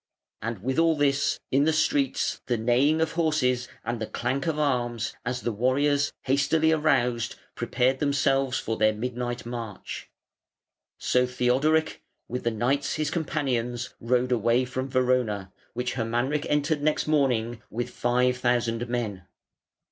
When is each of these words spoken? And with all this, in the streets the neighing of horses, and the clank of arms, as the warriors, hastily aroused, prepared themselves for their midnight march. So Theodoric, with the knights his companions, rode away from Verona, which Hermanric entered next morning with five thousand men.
And 0.41 0.63
with 0.63 0.79
all 0.79 0.95
this, 0.95 1.39
in 1.51 1.65
the 1.65 1.71
streets 1.73 2.41
the 2.47 2.57
neighing 2.57 3.01
of 3.01 3.11
horses, 3.11 3.67
and 3.85 4.01
the 4.01 4.07
clank 4.07 4.47
of 4.47 4.57
arms, 4.57 5.13
as 5.23 5.41
the 5.41 5.51
warriors, 5.51 6.11
hastily 6.23 6.71
aroused, 6.71 7.35
prepared 7.53 7.99
themselves 7.99 8.57
for 8.57 8.77
their 8.77 8.93
midnight 8.93 9.45
march. 9.45 10.09
So 10.97 11.27
Theodoric, 11.27 12.01
with 12.27 12.43
the 12.45 12.49
knights 12.49 12.95
his 12.95 13.11
companions, 13.11 13.93
rode 13.99 14.31
away 14.31 14.65
from 14.65 14.89
Verona, 14.89 15.53
which 15.75 15.93
Hermanric 15.93 16.47
entered 16.49 16.81
next 16.81 17.05
morning 17.05 17.61
with 17.69 17.91
five 17.91 18.37
thousand 18.37 18.89
men. 18.89 19.25